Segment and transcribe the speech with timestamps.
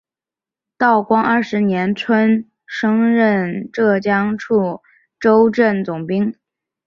[0.79, 4.81] 道光二十年春升任浙江处
[5.19, 6.35] 州镇总兵。